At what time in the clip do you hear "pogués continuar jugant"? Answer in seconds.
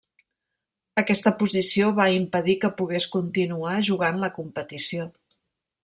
2.81-4.19